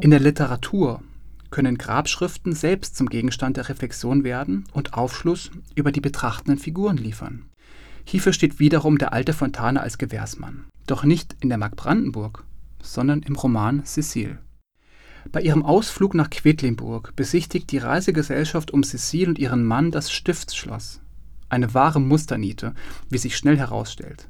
In 0.00 0.10
der 0.10 0.20
Literatur 0.20 1.02
können 1.50 1.78
Grabschriften 1.78 2.54
selbst 2.54 2.96
zum 2.96 3.08
Gegenstand 3.08 3.56
der 3.56 3.68
Reflexion 3.68 4.24
werden 4.24 4.64
und 4.72 4.94
Aufschluss 4.94 5.50
über 5.74 5.92
die 5.92 6.00
betrachtenden 6.00 6.58
Figuren 6.58 6.96
liefern. 6.96 7.44
Hierfür 8.04 8.32
steht 8.32 8.58
wiederum 8.58 8.98
der 8.98 9.12
alte 9.12 9.32
Fontane 9.32 9.80
als 9.80 9.98
Gewährsmann. 9.98 10.64
Doch 10.90 11.04
nicht 11.04 11.36
in 11.38 11.50
der 11.50 11.58
Mark 11.58 11.76
Brandenburg, 11.76 12.42
sondern 12.82 13.22
im 13.22 13.36
Roman 13.36 13.84
Cecile. 13.84 14.38
Bei 15.30 15.40
ihrem 15.40 15.64
Ausflug 15.64 16.14
nach 16.14 16.30
Quedlinburg 16.30 17.14
besichtigt 17.14 17.70
die 17.70 17.78
Reisegesellschaft 17.78 18.72
um 18.72 18.82
Cecile 18.82 19.28
und 19.28 19.38
ihren 19.38 19.64
Mann 19.64 19.92
das 19.92 20.10
Stiftsschloss. 20.10 21.00
Eine 21.48 21.74
wahre 21.74 22.00
Musterniete, 22.00 22.74
wie 23.08 23.18
sich 23.18 23.36
schnell 23.36 23.56
herausstellt. 23.56 24.26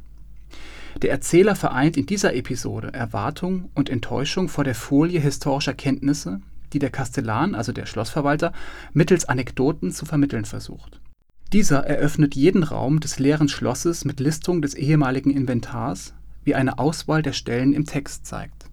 Der 1.00 1.10
Erzähler 1.12 1.56
vereint 1.56 1.96
in 1.96 2.04
dieser 2.04 2.34
Episode 2.34 2.92
Erwartung 2.92 3.70
und 3.74 3.88
Enttäuschung 3.88 4.50
vor 4.50 4.64
der 4.64 4.74
Folie 4.74 5.18
historischer 5.18 5.72
Kenntnisse, 5.72 6.42
die 6.74 6.78
der 6.78 6.90
Kastellan, 6.90 7.54
also 7.54 7.72
der 7.72 7.86
Schlossverwalter, 7.86 8.52
mittels 8.92 9.24
Anekdoten 9.24 9.92
zu 9.92 10.04
vermitteln 10.04 10.44
versucht. 10.44 11.00
Dieser 11.54 11.86
eröffnet 11.86 12.34
jeden 12.36 12.64
Raum 12.64 13.00
des 13.00 13.18
leeren 13.18 13.48
Schlosses 13.48 14.04
mit 14.04 14.20
Listung 14.20 14.60
des 14.60 14.74
ehemaligen 14.74 15.30
Inventars, 15.30 16.12
wie 16.44 16.54
eine 16.54 16.78
Auswahl 16.78 17.22
der 17.22 17.32
Stellen 17.32 17.72
im 17.72 17.84
Text 17.84 18.26
zeigt. 18.26 18.66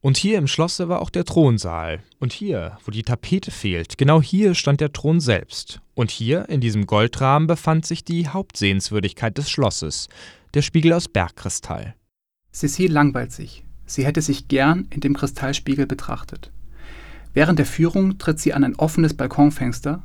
Und 0.00 0.16
hier 0.16 0.38
im 0.38 0.46
Schlosse 0.46 0.88
war 0.88 1.02
auch 1.02 1.10
der 1.10 1.24
Thronsaal. 1.24 2.00
Und 2.20 2.32
hier, 2.32 2.78
wo 2.84 2.92
die 2.92 3.02
Tapete 3.02 3.50
fehlt, 3.50 3.98
genau 3.98 4.22
hier 4.22 4.54
stand 4.54 4.80
der 4.80 4.92
Thron 4.92 5.20
selbst. 5.20 5.80
Und 5.94 6.10
hier, 6.10 6.48
in 6.48 6.60
diesem 6.60 6.86
Goldrahmen, 6.86 7.48
befand 7.48 7.84
sich 7.84 8.04
die 8.04 8.28
Hauptsehenswürdigkeit 8.28 9.36
des 9.36 9.50
Schlosses, 9.50 10.08
der 10.54 10.62
Spiegel 10.62 10.92
aus 10.92 11.08
Bergkristall. 11.08 11.94
Cecile 12.52 12.92
langweilt 12.92 13.32
sich. 13.32 13.64
Sie 13.86 14.06
hätte 14.06 14.22
sich 14.22 14.48
gern 14.48 14.86
in 14.90 15.00
dem 15.00 15.14
Kristallspiegel 15.14 15.86
betrachtet. 15.86 16.52
Während 17.34 17.58
der 17.58 17.66
Führung 17.66 18.18
tritt 18.18 18.38
sie 18.38 18.54
an 18.54 18.64
ein 18.64 18.76
offenes 18.76 19.14
Balkonfenster 19.14 20.02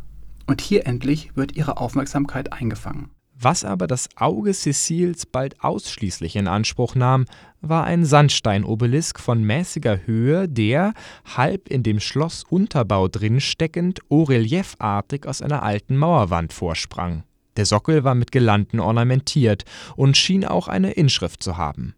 und 0.47 0.61
hier 0.61 0.87
endlich 0.87 1.35
wird 1.35 1.55
ihre 1.55 1.77
Aufmerksamkeit 1.77 2.51
eingefangen. 2.51 3.11
Was 3.43 3.65
aber 3.65 3.87
das 3.87 4.07
Auge 4.15 4.53
Cecils 4.53 5.25
bald 5.25 5.61
ausschließlich 5.61 6.37
in 6.37 6.47
Anspruch 6.47 6.95
nahm, 6.95 7.25
war 7.59 7.83
ein 7.83 8.05
Sandsteinobelisk 8.05 9.19
von 9.19 9.43
mäßiger 9.43 10.07
Höhe, 10.07 10.47
der, 10.47 10.93
halb 11.25 11.67
in 11.67 11.83
dem 11.83 11.99
Schlossunterbau 11.99 13.09
drin 13.09 13.41
steckend, 13.41 13.99
oreliefartig 14.07 15.27
aus 15.27 15.41
einer 15.41 15.61
alten 15.61 15.97
Mauerwand 15.97 16.53
vorsprang. 16.53 17.25
Der 17.57 17.65
Sockel 17.65 18.05
war 18.05 18.15
mit 18.15 18.31
Girlanden 18.31 18.79
ornamentiert 18.79 19.65
und 19.97 20.15
schien 20.15 20.45
auch 20.45 20.69
eine 20.69 20.91
Inschrift 20.91 21.43
zu 21.43 21.57
haben. 21.57 21.95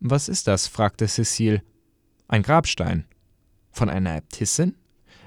Was 0.00 0.28
ist 0.28 0.48
das? 0.48 0.66
fragte 0.66 1.06
Cecile. 1.06 1.62
Ein 2.26 2.42
Grabstein. 2.42 3.04
Von 3.70 3.88
einer 3.88 4.16
Äbtissin? 4.16 4.74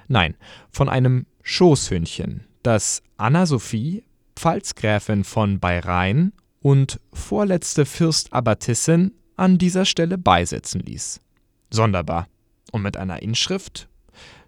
Nein, 0.06 0.36
von 0.70 0.90
einem 0.90 1.24
Schoßhündchen, 1.42 2.46
das 2.62 3.02
Anna 3.16 3.46
Sophie, 3.46 4.04
Pfalzgräfin 4.40 5.22
von 5.22 5.60
Bayrein 5.60 6.32
und 6.62 6.98
vorletzte 7.12 7.84
Fürstabbatissin 7.84 9.12
an 9.36 9.58
dieser 9.58 9.84
Stelle 9.84 10.16
beisetzen 10.16 10.80
ließ. 10.80 11.20
Sonderbar. 11.68 12.26
Und 12.72 12.80
mit 12.80 12.96
einer 12.96 13.20
Inschrift? 13.20 13.90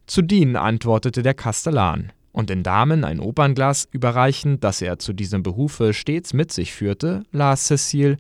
Zu 0.06 0.22
dienen, 0.22 0.56
antwortete 0.56 1.22
der 1.22 1.34
Kastellan 1.34 2.11
und 2.32 2.49
den 2.49 2.62
Damen 2.62 3.04
ein 3.04 3.20
Opernglas 3.20 3.87
überreichend, 3.90 4.64
das 4.64 4.80
er 4.80 4.99
zu 4.99 5.12
diesem 5.12 5.42
Behufe 5.42 5.92
stets 5.92 6.32
mit 6.32 6.52
sich 6.52 6.72
führte, 6.72 7.25
las 7.30 7.66
Cecile 7.66 8.16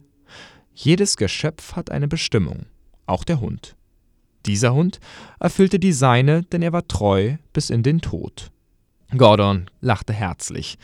Jedes 0.74 1.16
Geschöpf 1.16 1.74
hat 1.74 1.90
eine 1.90 2.06
Bestimmung, 2.06 2.66
auch 3.06 3.24
der 3.24 3.40
Hund. 3.40 3.76
Dieser 4.44 4.74
Hund 4.74 5.00
erfüllte 5.40 5.78
die 5.78 5.94
seine, 5.94 6.42
denn 6.42 6.60
er 6.60 6.74
war 6.74 6.86
treu 6.86 7.36
bis 7.54 7.70
in 7.70 7.82
den 7.82 8.02
Tod. 8.02 8.50
Gordon 9.16 9.70
lachte 9.80 10.12
herzlich. 10.12 10.78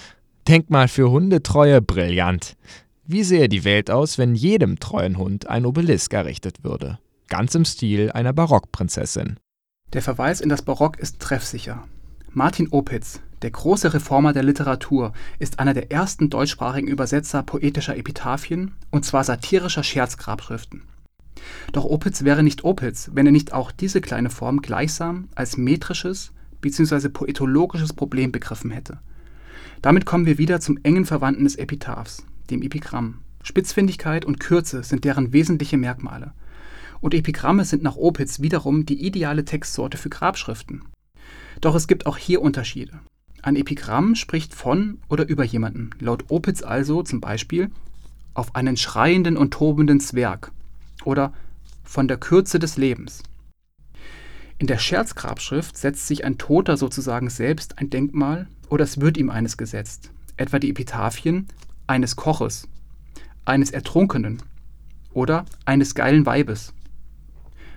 Denkmal 0.48 0.88
für 0.88 1.10
Hundetreue 1.10 1.82
brillant. 1.82 2.56
Wie 3.04 3.22
sähe 3.22 3.50
die 3.50 3.64
Welt 3.64 3.90
aus, 3.90 4.16
wenn 4.16 4.34
jedem 4.34 4.78
treuen 4.78 5.18
Hund 5.18 5.46
ein 5.46 5.66
Obelisk 5.66 6.14
errichtet 6.14 6.64
würde? 6.64 6.98
Ganz 7.28 7.54
im 7.54 7.66
Stil 7.66 8.10
einer 8.12 8.32
Barockprinzessin. 8.32 9.38
Der 9.92 10.00
Verweis 10.00 10.40
in 10.40 10.48
das 10.48 10.62
Barock 10.62 10.98
ist 10.98 11.20
treffsicher. 11.20 11.84
Martin 12.32 12.68
Opitz, 12.70 13.20
der 13.42 13.50
große 13.50 13.92
Reformer 13.92 14.32
der 14.32 14.42
Literatur, 14.42 15.12
ist 15.38 15.58
einer 15.58 15.74
der 15.74 15.92
ersten 15.92 16.30
deutschsprachigen 16.30 16.88
Übersetzer 16.88 17.42
poetischer 17.42 17.98
Epitaphien, 17.98 18.72
und 18.90 19.04
zwar 19.04 19.24
satirischer 19.24 19.82
Scherzgrabschriften. 19.82 20.84
Doch 21.72 21.84
Opitz 21.84 22.24
wäre 22.24 22.42
nicht 22.42 22.64
Opitz, 22.64 23.10
wenn 23.12 23.26
er 23.26 23.32
nicht 23.32 23.52
auch 23.52 23.70
diese 23.70 24.00
kleine 24.00 24.30
Form 24.30 24.62
gleichsam 24.62 25.28
als 25.34 25.58
metrisches 25.58 26.32
bzw. 26.62 27.10
poetologisches 27.10 27.92
Problem 27.92 28.32
begriffen 28.32 28.70
hätte. 28.70 28.98
Damit 29.82 30.06
kommen 30.06 30.26
wir 30.26 30.38
wieder 30.38 30.60
zum 30.60 30.78
engen 30.82 31.06
Verwandten 31.06 31.44
des 31.44 31.56
Epitaphs, 31.56 32.24
dem 32.50 32.62
Epigramm. 32.62 33.18
Spitzfindigkeit 33.42 34.24
und 34.24 34.40
Kürze 34.40 34.82
sind 34.82 35.04
deren 35.04 35.32
wesentliche 35.32 35.76
Merkmale. 35.76 36.32
Und 37.00 37.14
Epigramme 37.14 37.64
sind 37.64 37.82
nach 37.82 37.96
Opitz 37.96 38.40
wiederum 38.40 38.84
die 38.84 39.06
ideale 39.06 39.44
Textsorte 39.44 39.96
für 39.96 40.08
Grabschriften. 40.08 40.82
Doch 41.60 41.76
es 41.76 41.86
gibt 41.86 42.06
auch 42.06 42.16
hier 42.16 42.42
Unterschiede. 42.42 42.98
Ein 43.42 43.54
Epigramm 43.54 44.16
spricht 44.16 44.52
von 44.52 44.98
oder 45.08 45.28
über 45.28 45.44
jemanden, 45.44 45.90
laut 46.00 46.24
Opitz 46.28 46.62
also 46.62 47.04
zum 47.04 47.20
Beispiel 47.20 47.70
auf 48.34 48.56
einen 48.56 48.76
schreienden 48.76 49.36
und 49.36 49.52
tobenden 49.52 50.00
Zwerg 50.00 50.50
oder 51.04 51.32
von 51.84 52.08
der 52.08 52.16
Kürze 52.16 52.58
des 52.58 52.76
Lebens. 52.76 53.22
In 54.58 54.66
der 54.66 54.78
Scherzgrabschrift 54.78 55.76
setzt 55.76 56.08
sich 56.08 56.24
ein 56.24 56.36
Toter 56.36 56.76
sozusagen 56.76 57.30
selbst 57.30 57.78
ein 57.78 57.90
Denkmal 57.90 58.48
oder 58.68 58.84
es 58.84 59.00
wird 59.00 59.16
ihm 59.16 59.30
eines 59.30 59.56
gesetzt, 59.56 60.10
etwa 60.36 60.58
die 60.58 60.70
Epitaphien 60.70 61.48
eines 61.86 62.16
Koches, 62.16 62.68
eines 63.44 63.70
Ertrunkenen 63.70 64.42
oder 65.12 65.44
eines 65.64 65.94
geilen 65.94 66.26
Weibes. 66.26 66.74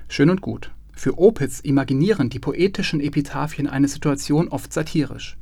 Schön 0.08 0.30
und 0.30 0.42
gut. 0.42 0.72
Für 0.94 1.18
Opitz 1.18 1.62
imaginieren 1.62 2.30
die 2.30 2.40
poetischen 2.40 3.00
Epitaphien 3.00 3.68
eine 3.68 3.88
Situation 3.88 4.50
oft 4.50 4.72
satirisch. 4.74 5.38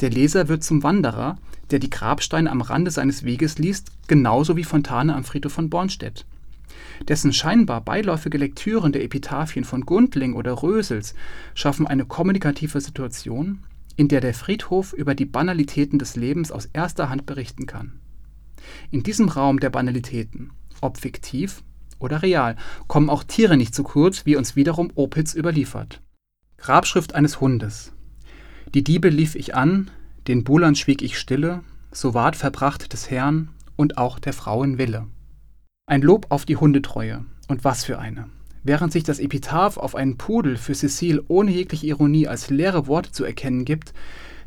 Der 0.00 0.10
Leser 0.10 0.48
wird 0.48 0.62
zum 0.64 0.82
Wanderer, 0.82 1.36
der 1.70 1.78
die 1.78 1.90
Grabsteine 1.90 2.50
am 2.50 2.60
Rande 2.60 2.90
seines 2.90 3.24
Weges 3.24 3.58
liest, 3.58 3.90
genauso 4.06 4.56
wie 4.56 4.64
Fontane 4.64 5.14
am 5.14 5.24
Friedhof 5.24 5.52
von 5.52 5.70
Bornstedt. 5.70 6.24
Dessen 7.08 7.32
scheinbar 7.32 7.80
beiläufige 7.80 8.38
Lektüren 8.38 8.92
der 8.92 9.02
Epitaphien 9.02 9.64
von 9.64 9.82
Gundling 9.82 10.34
oder 10.34 10.62
Rösels 10.62 11.14
schaffen 11.54 11.86
eine 11.86 12.04
kommunikative 12.04 12.80
Situation, 12.80 13.64
in 13.96 14.08
der 14.08 14.20
der 14.20 14.34
Friedhof 14.34 14.92
über 14.92 15.14
die 15.14 15.26
Banalitäten 15.26 15.98
des 15.98 16.16
Lebens 16.16 16.50
aus 16.50 16.66
erster 16.66 17.08
Hand 17.08 17.26
berichten 17.26 17.66
kann. 17.66 18.00
In 18.90 19.02
diesem 19.02 19.28
Raum 19.28 19.60
der 19.60 19.70
Banalitäten, 19.70 20.52
ob 20.80 20.98
fiktiv 20.98 21.62
oder 21.98 22.22
real, 22.22 22.56
kommen 22.88 23.10
auch 23.10 23.24
Tiere 23.24 23.56
nicht 23.56 23.74
zu 23.74 23.82
kurz, 23.82 24.26
wie 24.26 24.36
uns 24.36 24.56
wiederum 24.56 24.90
Opitz 24.94 25.34
überliefert. 25.34 26.00
Grabschrift 26.58 27.14
eines 27.14 27.40
Hundes. 27.40 27.92
Die 28.74 28.84
Diebe 28.84 29.08
lief 29.08 29.34
ich 29.34 29.54
an, 29.54 29.90
den 30.28 30.44
Buhlern 30.44 30.74
schwieg 30.74 31.02
ich 31.02 31.18
stille, 31.18 31.62
so 31.90 32.14
ward 32.14 32.36
verbracht 32.36 32.92
des 32.92 33.10
Herrn 33.10 33.48
und 33.76 33.98
auch 33.98 34.18
der 34.18 34.32
Frauen 34.32 34.78
Wille. 34.78 35.06
Ein 35.86 36.02
Lob 36.02 36.26
auf 36.30 36.46
die 36.46 36.56
Hundetreue, 36.56 37.24
und 37.48 37.64
was 37.64 37.84
für 37.84 37.98
eine. 37.98 38.28
Während 38.64 38.92
sich 38.92 39.02
das 39.02 39.18
Epitaph 39.18 39.76
auf 39.76 39.94
einen 39.94 40.16
Pudel 40.18 40.56
für 40.56 40.74
Cecile 40.74 41.24
ohne 41.28 41.50
jegliche 41.50 41.86
Ironie 41.86 42.28
als 42.28 42.48
leere 42.48 42.86
Worte 42.86 43.10
zu 43.10 43.24
erkennen 43.24 43.64
gibt, 43.64 43.92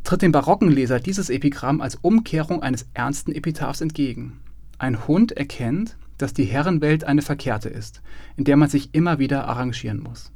tritt 0.04 0.22
dem 0.22 0.32
barocken 0.32 0.72
Leser 0.72 1.00
dieses 1.00 1.30
Epigramm 1.30 1.82
als 1.82 1.96
Umkehrung 1.96 2.62
eines 2.64 2.88
ernsten 2.94 3.34
Epitaphs 3.34 3.82
entgegen. 3.82 4.40
Ein 4.78 5.08
Hund 5.08 5.34
erkennt, 5.34 5.98
dass 6.18 6.34
die 6.34 6.46
Herrenwelt 6.46 7.04
eine 7.04 7.22
verkehrte 7.22 7.70
ist, 7.70 8.02
in 8.38 8.46
der 8.46 8.56
man 8.56 8.70
sich 8.70 8.94
immer 8.94 9.20
wieder 9.20 9.48
arrangieren 9.48 10.02
muss. 10.02 10.32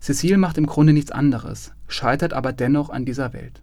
Cecile 0.00 0.38
macht 0.38 0.56
im 0.56 0.66
Grunde 0.66 0.92
nichts 0.92 1.10
anderes, 1.10 1.72
scheitert 1.86 2.32
aber 2.32 2.52
dennoch 2.52 2.88
an 2.88 3.04
dieser 3.04 3.32
Welt. 3.32 3.62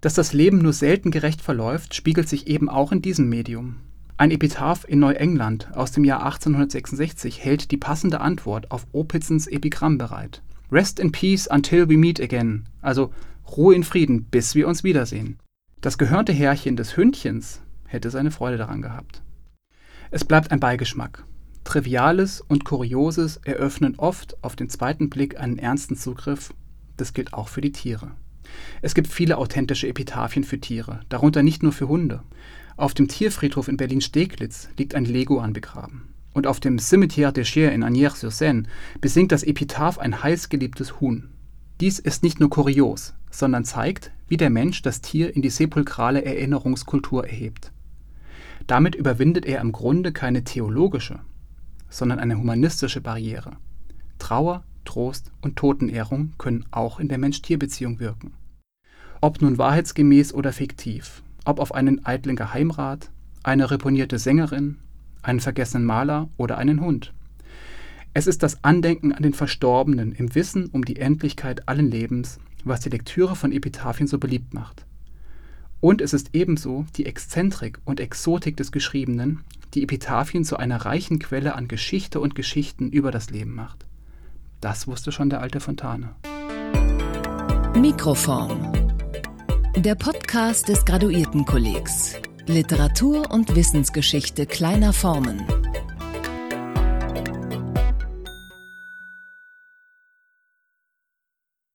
Dass 0.00 0.14
das 0.14 0.32
Leben 0.32 0.58
nur 0.58 0.72
selten 0.72 1.10
gerecht 1.10 1.40
verläuft, 1.40 1.94
spiegelt 1.94 2.28
sich 2.28 2.48
eben 2.48 2.68
auch 2.68 2.92
in 2.92 3.02
diesem 3.02 3.28
Medium. 3.28 3.76
Ein 4.18 4.30
Epitaph 4.30 4.86
in 4.88 5.00
Neuengland 5.00 5.68
aus 5.74 5.92
dem 5.92 6.02
Jahr 6.02 6.24
1866 6.24 7.44
hält 7.44 7.70
die 7.70 7.76
passende 7.76 8.22
Antwort 8.22 8.70
auf 8.70 8.86
Opitzens 8.92 9.46
Epigramm 9.46 9.98
bereit. 9.98 10.42
Rest 10.72 10.98
in 10.98 11.12
peace 11.12 11.46
until 11.46 11.90
we 11.90 11.98
meet 11.98 12.18
again, 12.18 12.64
also 12.80 13.12
Ruhe 13.56 13.74
in 13.74 13.84
Frieden, 13.84 14.24
bis 14.24 14.54
wir 14.54 14.68
uns 14.68 14.84
wiedersehen. 14.84 15.38
Das 15.82 15.98
gehörnte 15.98 16.32
Herrchen 16.32 16.76
des 16.76 16.96
Hündchens 16.96 17.60
hätte 17.84 18.08
seine 18.08 18.30
Freude 18.30 18.56
daran 18.56 18.80
gehabt. 18.80 19.22
Es 20.10 20.24
bleibt 20.24 20.50
ein 20.50 20.60
Beigeschmack. 20.60 21.24
Triviales 21.64 22.40
und 22.40 22.64
Kurioses 22.64 23.36
eröffnen 23.44 23.96
oft 23.98 24.42
auf 24.42 24.56
den 24.56 24.70
zweiten 24.70 25.10
Blick 25.10 25.38
einen 25.38 25.58
ernsten 25.58 25.94
Zugriff. 25.94 26.54
Das 26.96 27.12
gilt 27.12 27.34
auch 27.34 27.48
für 27.48 27.60
die 27.60 27.72
Tiere. 27.72 28.12
Es 28.80 28.94
gibt 28.94 29.08
viele 29.08 29.36
authentische 29.36 29.88
Epitaphien 29.88 30.44
für 30.44 30.58
Tiere, 30.58 31.00
darunter 31.10 31.42
nicht 31.42 31.62
nur 31.62 31.72
für 31.72 31.88
Hunde. 31.88 32.22
Auf 32.78 32.92
dem 32.92 33.08
Tierfriedhof 33.08 33.68
in 33.68 33.78
Berlin-Steglitz 33.78 34.68
liegt 34.76 34.94
ein 34.94 35.06
Leguan 35.06 35.54
begraben. 35.54 36.14
Und 36.34 36.46
auf 36.46 36.60
dem 36.60 36.76
Cimetière 36.76 37.32
des 37.32 37.48
Chiers 37.48 37.72
in 37.72 37.82
Agnières-sur-Seine 37.82 38.64
besingt 39.00 39.32
das 39.32 39.44
Epitaph 39.44 39.98
ein 39.98 40.22
heißgeliebtes 40.22 41.00
Huhn. 41.00 41.30
Dies 41.80 41.98
ist 41.98 42.22
nicht 42.22 42.38
nur 42.38 42.50
kurios, 42.50 43.14
sondern 43.30 43.64
zeigt, 43.64 44.12
wie 44.28 44.36
der 44.36 44.50
Mensch 44.50 44.82
das 44.82 45.00
Tier 45.00 45.34
in 45.34 45.40
die 45.40 45.48
sepulkrale 45.48 46.22
Erinnerungskultur 46.22 47.26
erhebt. 47.26 47.72
Damit 48.66 48.94
überwindet 48.94 49.46
er 49.46 49.62
im 49.62 49.72
Grunde 49.72 50.12
keine 50.12 50.44
theologische, 50.44 51.20
sondern 51.88 52.18
eine 52.18 52.36
humanistische 52.36 53.00
Barriere. 53.00 53.56
Trauer, 54.18 54.64
Trost 54.84 55.32
und 55.40 55.56
Totenehrung 55.56 56.34
können 56.36 56.66
auch 56.72 57.00
in 57.00 57.08
der 57.08 57.18
Mensch-Tier-Beziehung 57.18 58.00
wirken. 58.00 58.34
Ob 59.22 59.40
nun 59.40 59.56
wahrheitsgemäß 59.56 60.34
oder 60.34 60.52
fiktiv, 60.52 61.22
ob 61.46 61.60
auf 61.60 61.74
einen 61.74 62.04
eitlen 62.04 62.36
Geheimrat, 62.36 63.10
eine 63.42 63.70
reponierte 63.70 64.18
Sängerin, 64.18 64.78
einen 65.22 65.40
vergessenen 65.40 65.86
Maler 65.86 66.28
oder 66.36 66.58
einen 66.58 66.80
Hund. 66.80 67.14
Es 68.12 68.26
ist 68.26 68.42
das 68.42 68.62
Andenken 68.64 69.12
an 69.12 69.22
den 69.22 69.32
Verstorbenen 69.32 70.12
im 70.12 70.34
Wissen 70.34 70.66
um 70.66 70.84
die 70.84 70.96
Endlichkeit 70.96 71.68
allen 71.68 71.90
Lebens, 71.90 72.38
was 72.64 72.80
die 72.80 72.88
Lektüre 72.88 73.36
von 73.36 73.52
Epitaphien 73.52 74.08
so 74.08 74.18
beliebt 74.18 74.54
macht. 74.54 74.84
Und 75.80 76.00
es 76.00 76.12
ist 76.12 76.30
ebenso 76.32 76.86
die 76.96 77.06
Exzentrik 77.06 77.78
und 77.84 78.00
Exotik 78.00 78.56
des 78.56 78.72
Geschriebenen, 78.72 79.40
die 79.74 79.82
Epitaphien 79.82 80.44
zu 80.44 80.56
einer 80.56 80.78
reichen 80.78 81.18
Quelle 81.18 81.54
an 81.54 81.68
Geschichte 81.68 82.18
und 82.18 82.34
Geschichten 82.34 82.88
über 82.88 83.10
das 83.10 83.30
Leben 83.30 83.54
macht. 83.54 83.86
Das 84.60 84.88
wusste 84.88 85.12
schon 85.12 85.30
der 85.30 85.42
alte 85.42 85.60
Fontane. 85.60 86.16
Mikroform 87.78 88.85
der 89.76 89.94
Podcast 89.94 90.68
des 90.68 90.84
Graduiertenkollegs. 90.86 92.14
Literatur 92.46 93.30
und 93.30 93.54
Wissensgeschichte 93.54 94.46
kleiner 94.46 94.92
Formen. 94.92 95.44